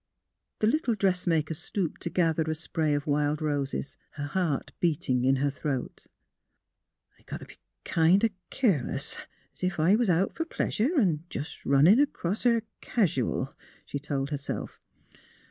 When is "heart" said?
4.25-4.71